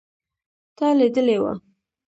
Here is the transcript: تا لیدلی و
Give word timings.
تا 0.77 0.87
لیدلی 0.97 1.37
و 1.41 1.43